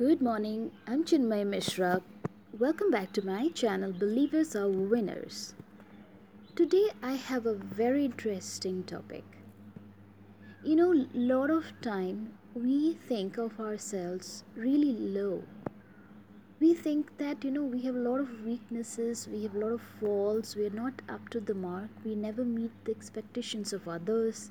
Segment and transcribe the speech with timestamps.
[0.00, 2.00] Good morning, I'm Chinmay Mishra.
[2.58, 5.54] Welcome back to my channel Believers Are Winners.
[6.56, 9.24] Today I have a very interesting topic.
[10.64, 15.42] You know, lot of time we think of ourselves really low.
[16.60, 19.72] We think that you know we have a lot of weaknesses, we have a lot
[19.72, 23.86] of faults, we are not up to the mark, we never meet the expectations of
[23.86, 24.50] others.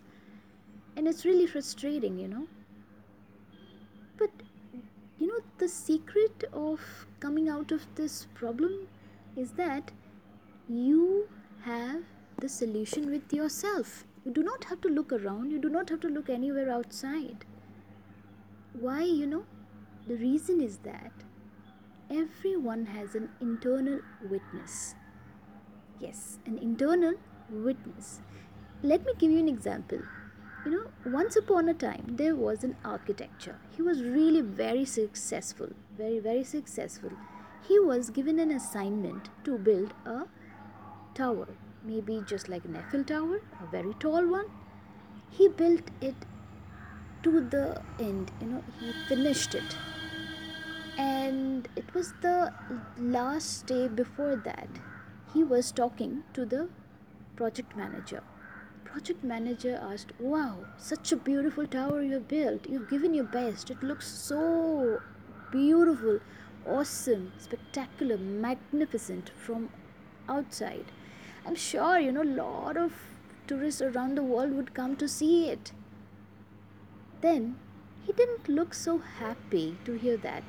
[0.95, 2.47] And it's really frustrating, you know.
[4.15, 4.29] But
[5.19, 6.79] you know the secret of
[7.19, 8.87] coming out of this problem
[9.35, 9.91] is that
[10.69, 11.27] you
[11.63, 12.03] have
[12.39, 14.05] the solution with yourself.
[14.25, 15.51] You do not have to look around.
[15.51, 17.45] You do not have to look anywhere outside.
[18.73, 19.45] Why you know?
[20.07, 21.11] The reason is that
[22.09, 23.99] everyone has an internal
[24.29, 24.95] witness.
[25.99, 27.13] Yes an internal
[27.49, 28.21] witness.
[28.81, 29.99] Let me give you an example
[30.65, 33.57] you know once upon a time there was an architecture.
[33.75, 37.11] He was really very successful very very successful.
[37.67, 40.23] He was given an assignment to build a
[41.13, 41.47] tower
[41.83, 44.45] maybe just like an eiffel tower a very tall one.
[45.29, 46.15] He built it
[47.23, 49.77] to the end you know he finished it.
[50.97, 52.53] And it was the
[52.97, 54.67] last day before that
[55.33, 56.67] he was talking to the
[57.37, 58.21] project manager
[58.91, 62.67] project manager asked, Wow, such a beautiful tower you have built.
[62.67, 63.69] You've given your best.
[63.69, 64.99] It looks so
[65.51, 66.19] beautiful,
[66.65, 69.69] awesome, spectacular, magnificent from
[70.27, 70.85] outside.
[71.45, 72.93] I'm sure, you know, a lot of
[73.47, 75.71] tourists around the world would come to see it.
[77.21, 77.57] Then
[78.05, 80.43] he didn't look so happy to hear that.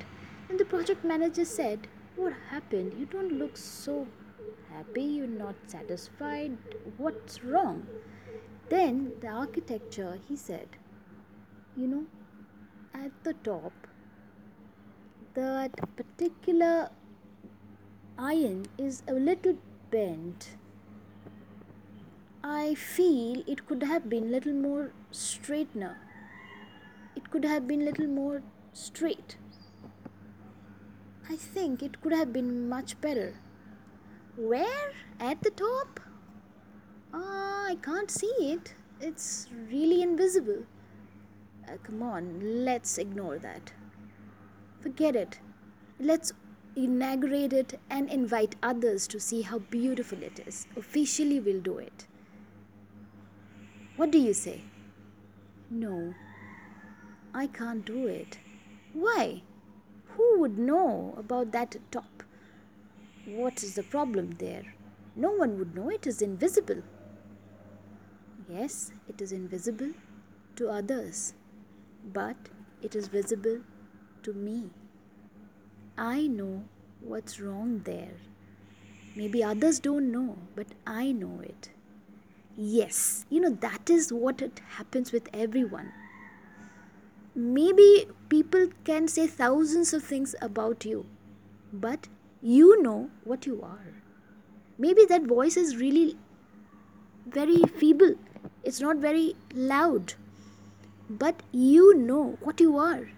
[0.49, 2.93] And the project manager said, What happened?
[2.99, 4.07] You don't look so
[4.73, 5.03] happy.
[5.03, 6.57] You're not satisfied.
[6.97, 7.85] What's wrong?
[8.71, 10.77] Then the architecture, he said,
[11.75, 12.05] you know,
[12.93, 13.73] at the top,
[15.33, 16.89] that particular
[18.17, 19.57] iron is a little
[19.89, 20.51] bent.
[22.41, 25.95] I feel it could have been little more straightener.
[27.17, 28.41] It could have been little more
[28.71, 29.35] straight.
[31.29, 33.33] I think it could have been much better.
[34.37, 34.93] Where?
[35.19, 35.99] At the top?
[37.13, 38.73] Ah, I can't see it.
[38.99, 40.63] It's really invisible.
[41.67, 43.73] Uh, come on, let's ignore that.
[44.79, 45.39] Forget it.
[45.99, 46.33] Let's
[46.75, 50.67] inaugurate it and invite others to see how beautiful it is.
[50.75, 52.07] Officially, we'll do it.
[53.97, 54.61] What do you say?
[55.69, 56.13] No,
[57.33, 58.39] I can't do it.
[58.93, 59.43] Why?
[60.15, 62.23] Who would know about that top?
[63.25, 64.73] What is the problem there?
[65.15, 66.81] No one would know it is invisible.
[68.53, 69.91] Yes, it is invisible
[70.57, 71.33] to others,
[72.13, 72.35] but
[72.81, 73.61] it is visible
[74.23, 74.71] to me.
[75.97, 76.63] I know
[76.99, 78.17] what's wrong there.
[79.15, 81.69] Maybe others don't know, but I know it.
[82.57, 85.93] Yes, you know, that is what it happens with everyone.
[87.35, 91.05] Maybe people can say thousands of things about you,
[91.71, 92.07] but
[92.41, 93.93] you know what you are.
[94.77, 96.17] Maybe that voice is really
[97.27, 98.15] very feeble
[98.63, 100.13] it's not very loud.
[101.09, 103.09] But you know what you are.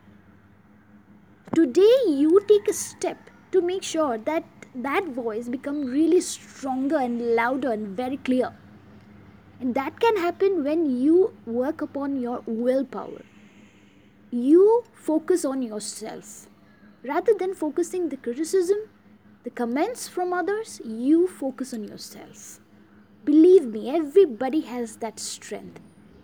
[1.55, 4.43] Today you take a step to make sure that
[4.75, 8.51] that voice become really stronger and louder and very clear.
[9.59, 13.21] And that can happen when you work upon your willpower.
[14.31, 16.47] You focus on yourself.
[17.03, 18.77] Rather than focusing the criticism
[19.43, 22.61] the comments from others you focus on yourself
[23.25, 25.79] Believe me, everybody has that strength.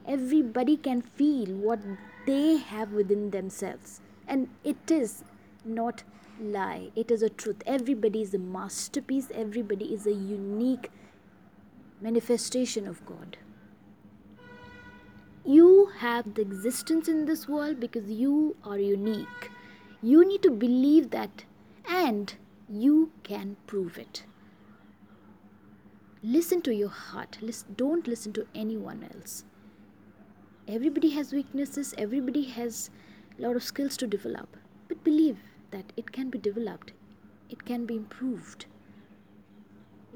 [0.05, 1.79] Everybody can feel what
[2.25, 4.01] they have within themselves.
[4.27, 5.23] And it is
[5.63, 6.03] not
[6.41, 6.91] lie.
[6.95, 7.63] It is a truth.
[7.65, 9.29] Everybody is a masterpiece.
[9.33, 10.91] Everybody is a unique
[12.01, 13.37] manifestation of God.
[15.45, 19.51] You have the existence in this world because you are unique.
[20.01, 21.45] You need to believe that
[21.85, 22.33] and
[22.69, 24.23] you can prove it
[26.23, 27.37] listen to your heart.
[27.41, 29.45] Listen, don't listen to anyone else.
[30.67, 31.93] Everybody has weaknesses.
[31.97, 32.89] Everybody has
[33.37, 34.57] a lot of skills to develop.
[34.87, 35.37] But believe
[35.71, 36.93] that it can be developed.
[37.49, 38.65] It can be improved.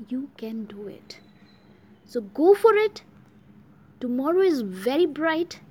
[0.09, 1.19] You can do it.
[2.05, 3.03] So go for it.
[3.99, 5.61] Tomorrow is very bright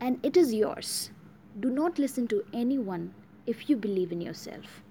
[0.00, 1.10] and it is yours.
[1.58, 3.14] Do not listen to anyone
[3.46, 4.82] if you believe in yourself.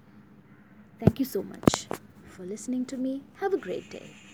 [1.00, 1.86] Thank you so much
[2.28, 3.22] for listening to me.
[3.40, 4.25] Have a great day